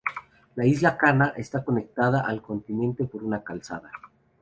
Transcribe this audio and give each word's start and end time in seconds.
La 0.55 0.65
isla 0.65 0.97
Cana 0.97 1.31
está 1.37 1.63
conectada 1.63 2.21
al 2.25 2.41
continente 2.41 3.05
por 3.05 3.23
una 3.23 3.43
calzada. 3.43 3.91